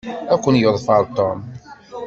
Ad 0.33 0.39
ken-yeḍfer 0.43 1.03
Tom. 1.15 1.39